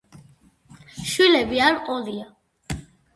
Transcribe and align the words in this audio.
შვილები 1.09 1.61
არ 1.65 1.77
ყოლია. 1.91 2.25